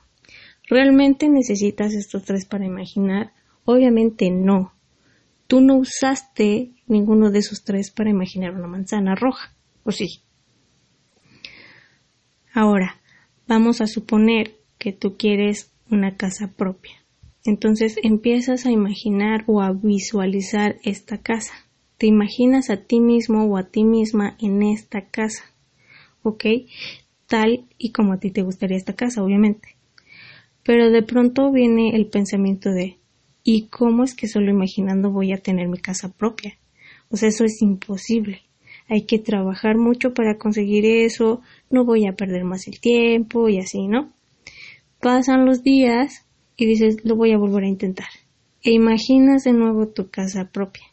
[0.70, 3.34] ¿Realmente necesitas estos tres para imaginar?
[3.66, 4.74] Obviamente no.
[5.48, 10.22] Tú no usaste ninguno de esos tres para imaginar una manzana roja, ¿o sí?
[12.54, 13.02] Ahora,
[13.48, 17.01] vamos a suponer que tú quieres una casa propia.
[17.44, 21.54] Entonces empiezas a imaginar o a visualizar esta casa
[22.02, 25.44] te imaginas a ti mismo o a ti misma en esta casa,
[26.24, 26.46] ¿ok?
[27.28, 29.76] Tal y como a ti te gustaría esta casa, obviamente.
[30.64, 32.98] Pero de pronto viene el pensamiento de,
[33.44, 36.58] ¿y cómo es que solo imaginando voy a tener mi casa propia?
[37.12, 38.42] O sea, eso es imposible.
[38.88, 43.60] Hay que trabajar mucho para conseguir eso, no voy a perder más el tiempo y
[43.60, 44.12] así, ¿no?
[45.00, 46.26] Pasan los días
[46.62, 48.06] y dices, lo voy a volver a intentar.
[48.62, 50.84] E imaginas de nuevo tu casa propia.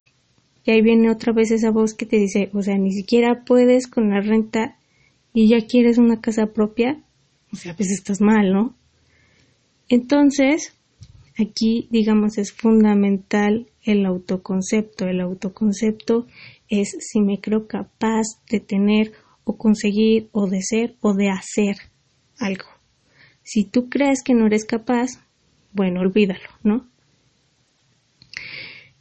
[0.65, 3.85] Y ahí viene otra vez esa voz que te dice, o sea, ni siquiera puedes
[3.85, 4.79] con la renta
[5.31, 7.03] y ya quieres una casa propia.
[7.53, 8.73] O sea, pues estás mal, ¿no?
[9.89, 10.73] Entonces,
[11.37, 15.05] aquí, digamos, es fundamental el autoconcepto.
[15.05, 16.25] El autoconcepto
[16.67, 19.11] es si me creo capaz de tener
[19.43, 21.75] o conseguir o de ser o de hacer
[22.39, 22.65] algo.
[23.43, 25.19] Si tú crees que no eres capaz,
[25.73, 26.85] bueno, olvídalo, ¿no?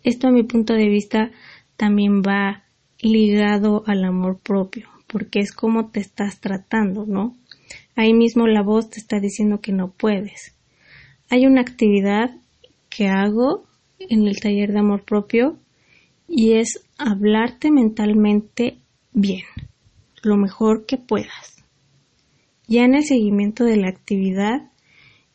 [0.02, 1.30] Esto a mi punto de vista
[1.76, 2.64] también va
[3.00, 7.36] ligado al amor propio, porque es como te estás tratando, ¿no?
[7.94, 10.54] Ahí mismo la voz te está diciendo que no puedes.
[11.30, 12.36] Hay una actividad
[12.88, 13.64] que hago
[13.98, 15.58] en el taller de amor propio
[16.26, 18.78] y es hablarte mentalmente
[19.12, 19.44] bien,
[20.22, 21.64] lo mejor que puedas.
[22.66, 24.70] Ya en el seguimiento de la actividad,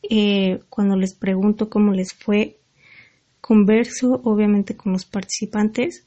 [0.10, 2.60] eh, cuando les pregunto cómo les fue,
[3.42, 6.06] converso obviamente con los participantes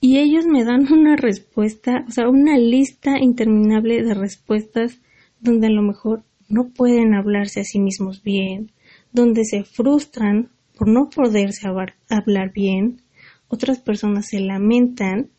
[0.00, 5.00] y ellos me dan una respuesta, o sea, una lista interminable de respuestas
[5.40, 8.70] donde a lo mejor no pueden hablarse a sí mismos bien,
[9.12, 11.66] donde se frustran por no poderse
[12.08, 13.02] hablar bien,
[13.48, 15.30] otras personas se lamentan.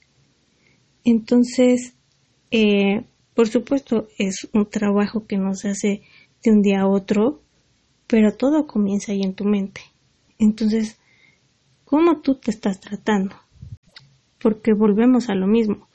[1.03, 1.93] Entonces,
[2.51, 3.03] eh,
[3.35, 6.01] por supuesto, es un trabajo que no se hace
[6.51, 7.41] un día a otro,
[8.07, 9.81] pero todo comienza ahí en tu mente.
[10.39, 10.97] Entonces,
[11.85, 13.35] ¿cómo tú te estás tratando?
[14.41, 15.87] porque volvemos a lo mismo.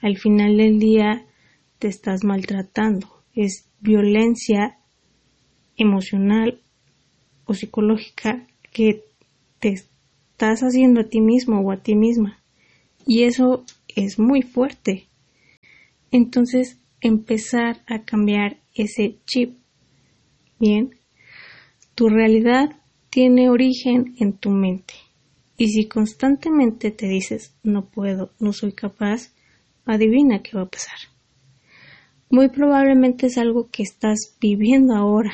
[0.00, 1.26] Al final del día
[1.78, 3.08] te estás maltratando.
[3.34, 4.78] Es violencia
[5.76, 6.60] emocional
[7.44, 9.04] o psicológica que
[9.60, 12.38] te estás haciendo a ti mismo o a ti misma.
[13.06, 15.06] Y eso es muy fuerte.
[16.10, 19.56] Entonces, empezar a cambiar ese chip.
[20.58, 20.96] Bien,
[21.94, 22.76] tu realidad
[23.10, 24.94] tiene origen en tu mente.
[25.58, 29.32] Y si constantemente te dices no puedo, no soy capaz,
[29.84, 30.98] adivina qué va a pasar.
[32.28, 35.32] Muy probablemente es algo que estás viviendo ahora,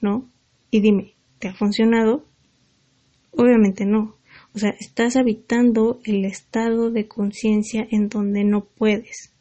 [0.00, 0.28] ¿no?
[0.70, 2.24] Y dime, ¿te ha funcionado?
[3.32, 4.16] Obviamente no.
[4.54, 9.32] O sea, estás habitando el estado de conciencia en donde no puedes.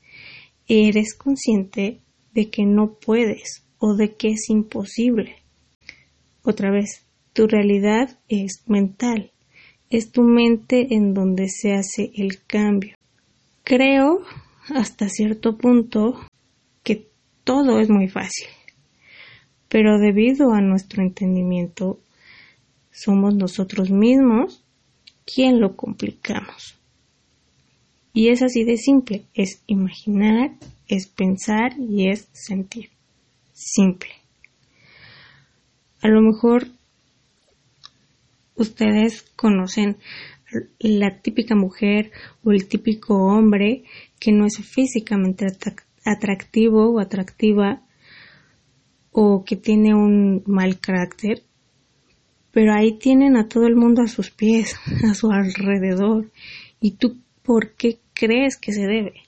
[0.68, 2.00] Eres consciente
[2.34, 5.36] de que no puedes o de que es imposible.
[6.42, 9.32] Otra vez, tu realidad es mental
[9.90, 12.96] es tu mente en donde se hace el cambio.
[13.64, 14.22] Creo
[14.74, 16.20] hasta cierto punto
[16.84, 17.08] que
[17.44, 18.48] todo es muy fácil,
[19.70, 22.00] pero debido a nuestro entendimiento
[22.92, 24.64] somos nosotros mismos
[25.26, 26.78] quien lo complicamos.
[28.14, 30.56] Y es así de simple, es imaginar,
[30.88, 32.90] es pensar y es sentir.
[33.68, 34.12] Simple.
[36.04, 36.68] A lo mejor
[38.54, 39.98] ustedes conocen
[40.78, 42.12] la típica mujer
[42.44, 43.84] o el típico hombre
[44.20, 45.48] que no es físicamente
[46.06, 47.82] atractivo o atractiva
[49.12, 51.42] o que tiene un mal carácter,
[52.52, 54.76] pero ahí tienen a todo el mundo a sus pies,
[55.10, 56.30] a su alrededor.
[56.80, 59.25] ¿Y tú por qué crees que se debe?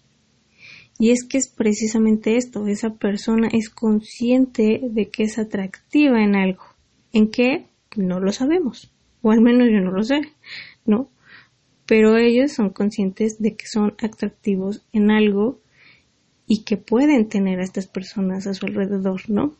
[0.99, 6.35] Y es que es precisamente esto, esa persona es consciente de que es atractiva en
[6.35, 6.63] algo.
[7.13, 7.67] ¿En qué?
[7.95, 8.91] No lo sabemos,
[9.21, 10.21] o al menos yo no lo sé,
[10.85, 11.09] ¿no?
[11.85, 15.61] Pero ellos son conscientes de que son atractivos en algo
[16.47, 19.55] y que pueden tener a estas personas a su alrededor, ¿no?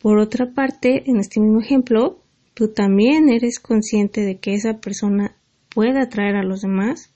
[0.00, 2.20] Por otra parte, en este mismo ejemplo,
[2.52, 5.36] tú también eres consciente de que esa persona
[5.74, 7.14] puede atraer a los demás,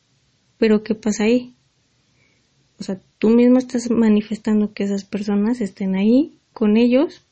[0.57, 1.55] pero ¿qué pasa ahí?
[2.79, 7.27] O sea, tú mismo estás manifestando que esas personas estén ahí con ellos,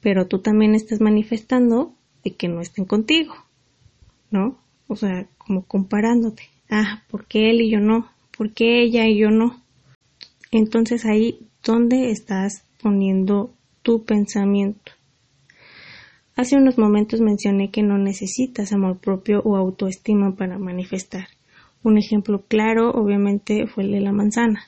[0.00, 3.34] pero tú también estás manifestando de que no estén contigo,
[4.30, 4.58] ¿no?
[4.86, 6.44] O sea, como comparándote.
[6.70, 8.10] Ah, ¿por qué él y yo no?
[8.36, 9.62] ¿Por qué ella y yo no?
[10.50, 14.92] Entonces ahí, ¿dónde estás poniendo tu pensamiento?
[16.36, 21.26] Hace unos momentos mencioné que no necesitas amor propio o autoestima para manifestar.
[21.82, 24.64] Un ejemplo claro, obviamente, fue el de la manzana.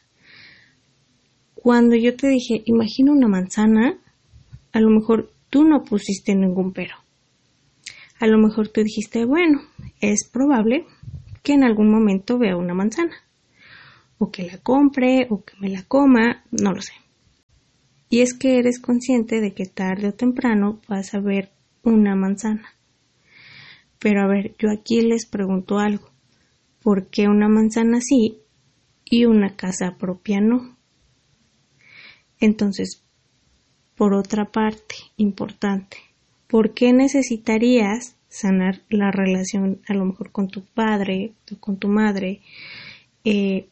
[1.55, 3.99] Cuando yo te dije, imagina una manzana,
[4.73, 6.95] a lo mejor tú no pusiste ningún pero.
[8.19, 9.61] A lo mejor tú dijiste, bueno,
[10.01, 10.87] es probable
[11.43, 13.15] que en algún momento vea una manzana
[14.19, 16.93] o que la compre o que me la coma, no lo sé.
[18.11, 21.51] Y es que eres consciente de que tarde o temprano vas a ver
[21.83, 22.75] una manzana.
[23.99, 26.10] Pero a ver, yo aquí les pregunto algo.
[26.83, 28.39] ¿Por qué una manzana sí
[29.05, 30.77] y una casa propia no?
[32.39, 33.03] Entonces,
[33.97, 35.99] por otra parte, importante,
[36.47, 41.89] ¿por qué necesitarías sanar la relación a lo mejor con tu padre o con tu
[41.89, 42.41] madre
[43.25, 43.67] eh,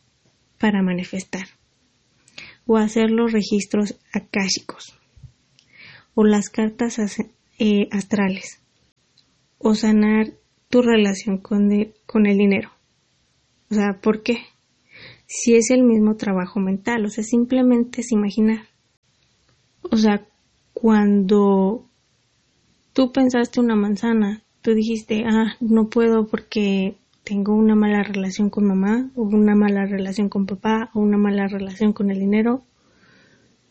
[0.59, 1.47] para manifestar
[2.67, 4.95] o hacer los registros akáshicos
[6.15, 6.99] o las cartas
[7.59, 8.61] eh, astrales
[9.59, 10.27] o sanar
[10.69, 11.71] tu relación con,
[12.05, 12.71] con el dinero.
[13.71, 14.39] O sea, ¿por qué?
[15.27, 18.61] Si es el mismo trabajo mental, o sea, simplemente es imaginar.
[19.83, 20.27] O sea,
[20.73, 21.87] cuando
[22.93, 28.67] tú pensaste una manzana, tú dijiste, ah, no puedo porque tengo una mala relación con
[28.67, 32.63] mamá, o una mala relación con papá, o una mala relación con el dinero.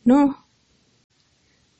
[0.05, 0.37] No.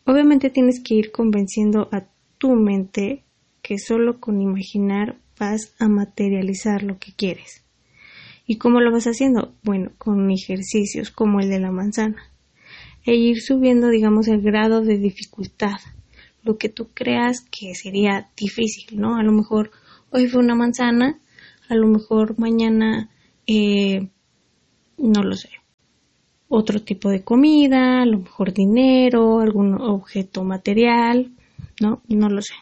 [0.06, 2.08] Obviamente tienes que ir convenciendo a
[2.40, 3.24] tu mente
[3.62, 7.67] que solo con imaginar vas a materializar lo que quieres.
[8.48, 9.54] ¿Y cómo lo vas haciendo?
[9.62, 12.24] Bueno, con ejercicios como el de la manzana.
[13.06, 15.80] E ir subiendo, digamos, el grado de dificultad.
[16.44, 19.18] Lo que tú creas que sería difícil, ¿no?
[19.18, 19.72] A lo mejor
[20.12, 21.20] hoy fue una manzana,
[21.68, 23.10] a lo mejor mañana,
[23.46, 24.08] eh,
[24.98, 25.50] no lo sé,
[26.48, 31.32] otro tipo de comida, a lo mejor dinero, algún objeto material,
[31.82, 32.02] ¿no?
[32.08, 32.54] No lo sé.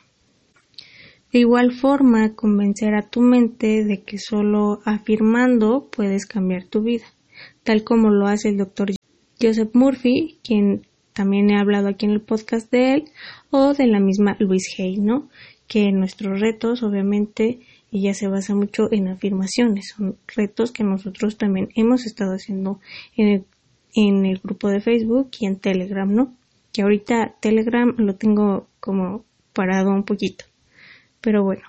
[1.36, 7.04] De igual forma, convencer a tu mente de que solo afirmando puedes cambiar tu vida,
[7.66, 8.92] tal como lo hace el doctor
[9.42, 13.04] Joseph Murphy, quien también he hablado aquí en el podcast de él,
[13.50, 15.28] o de la misma Louise Hay, ¿no?
[15.68, 17.60] Que nuestros retos, obviamente,
[17.92, 22.80] ella se basa mucho en afirmaciones, son retos que nosotros también hemos estado haciendo
[23.18, 23.44] en el,
[23.94, 26.34] en el grupo de Facebook y en Telegram, ¿no?
[26.72, 30.46] Que ahorita Telegram lo tengo como parado un poquito.
[31.26, 31.64] Pero bueno,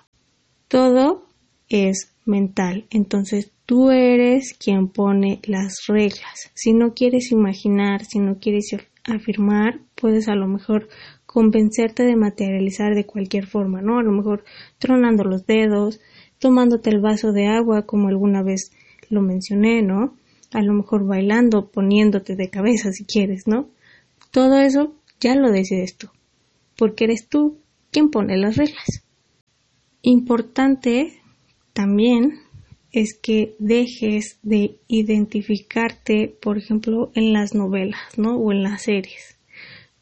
[0.68, 1.24] todo
[1.70, 6.50] es mental, entonces tú eres quien pone las reglas.
[6.52, 10.90] Si no quieres imaginar, si no quieres afirmar, puedes a lo mejor
[11.24, 13.98] convencerte de materializar de cualquier forma, ¿no?
[13.98, 14.44] A lo mejor
[14.76, 16.00] tronando los dedos,
[16.38, 18.72] tomándote el vaso de agua como alguna vez
[19.08, 20.18] lo mencioné, ¿no?
[20.52, 23.70] A lo mejor bailando, poniéndote de cabeza si quieres, ¿no?
[24.30, 26.08] Todo eso ya lo decides tú,
[26.76, 27.56] porque eres tú
[27.90, 29.05] quien pone las reglas.
[30.08, 31.20] Importante
[31.72, 32.38] también
[32.92, 38.36] es que dejes de identificarte, por ejemplo, en las novelas, ¿no?
[38.36, 39.36] O en las series,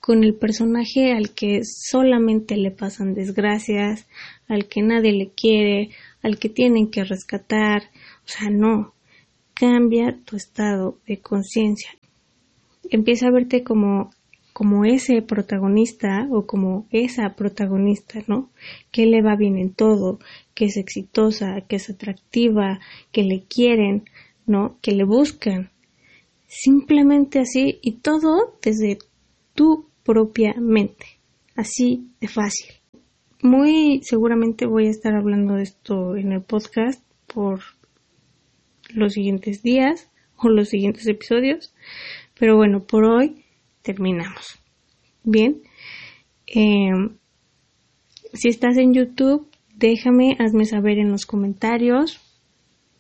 [0.01, 4.07] con el personaje al que solamente le pasan desgracias,
[4.47, 5.89] al que nadie le quiere,
[6.23, 7.85] al que tienen que rescatar.
[8.27, 8.93] O sea, no.
[9.55, 11.93] Cambia tu estado de conciencia.
[12.91, 14.11] Empieza a verte como
[14.55, 18.51] como ese protagonista o como esa protagonista, ¿no?
[18.93, 20.21] Que le va bien en todo,
[20.55, 22.79] que es exitosa, que es atractiva,
[23.11, 24.05] que le quieren,
[24.47, 24.79] ¿no?
[24.81, 25.71] Que le buscan.
[26.47, 28.99] Simplemente así y todo desde
[29.55, 31.07] tu propia mente.
[31.57, 32.77] Así de fácil.
[33.43, 37.61] Muy seguramente voy a estar hablando de esto en el podcast por
[38.91, 41.75] los siguientes días o los siguientes episodios.
[42.39, 43.44] Pero bueno, por hoy
[43.85, 44.59] terminamos.
[45.23, 45.63] Bien.
[46.47, 47.19] Em,
[48.33, 52.21] si estás en YouTube, déjame, hazme saber en los comentarios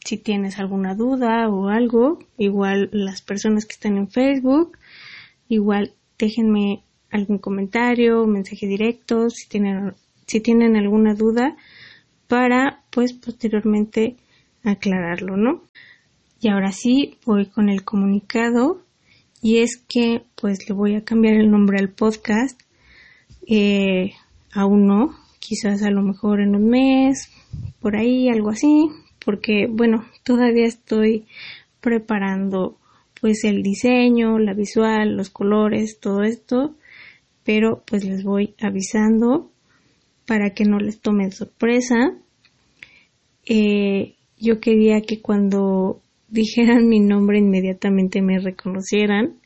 [0.04, 2.18] si tienes alguna duda o algo.
[2.38, 4.78] Igual las personas que están en Facebook,
[5.48, 9.94] igual déjenme algún comentario, mensaje directo, si tienen,
[10.26, 11.56] si tienen alguna duda,
[12.28, 14.16] para pues posteriormente
[14.62, 15.62] aclararlo, ¿no?
[16.40, 18.83] Y ahora sí voy con el comunicado
[19.44, 22.58] y es que pues le voy a cambiar el nombre al podcast.
[23.46, 24.14] Eh,
[24.54, 27.28] aún no, quizás a lo mejor en un mes,
[27.78, 28.88] por ahí, algo así,
[29.22, 31.26] porque bueno, todavía estoy
[31.82, 32.78] preparando
[33.20, 36.74] pues el diseño, la visual, los colores, todo esto,
[37.44, 39.50] pero pues les voy avisando
[40.26, 42.16] para que no les tomen sorpresa.
[43.44, 49.36] Eh, yo quería que cuando dijeran mi nombre inmediatamente me reconocieran,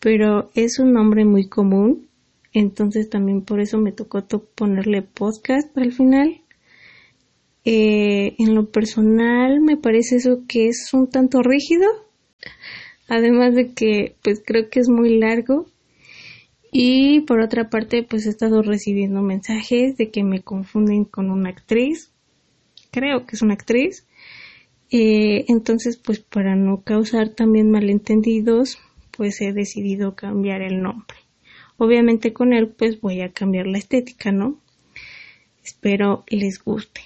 [0.00, 2.08] pero es un nombre muy común,
[2.52, 4.24] entonces también por eso me tocó
[4.54, 6.40] ponerle podcast al final.
[7.64, 11.86] Eh, en lo personal me parece eso que es un tanto rígido,
[13.08, 15.66] además de que pues creo que es muy largo.
[16.72, 21.50] Y por otra parte pues he estado recibiendo mensajes de que me confunden con una
[21.50, 22.12] actriz,
[22.90, 24.05] creo que es una actriz,
[24.90, 28.78] eh, entonces pues para no causar también malentendidos
[29.10, 31.16] pues he decidido cambiar el nombre.
[31.78, 34.58] Obviamente con él pues voy a cambiar la estética, ¿no?
[35.64, 37.00] Espero les guste.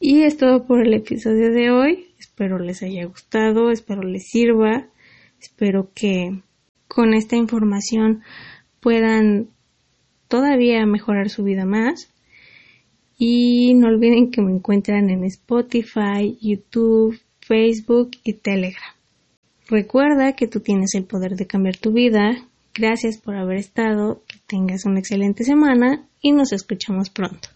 [0.00, 2.08] Y es todo por el episodio de hoy.
[2.18, 4.88] Espero les haya gustado, espero les sirva,
[5.40, 6.42] espero que
[6.88, 8.22] con esta información
[8.80, 9.48] puedan
[10.28, 12.12] todavía mejorar su vida más.
[13.18, 18.94] Y no olviden que me encuentran en Spotify, YouTube, Facebook y Telegram.
[19.68, 22.36] Recuerda que tú tienes el poder de cambiar tu vida.
[22.74, 27.48] Gracias por haber estado, que tengas una excelente semana y nos escuchamos pronto.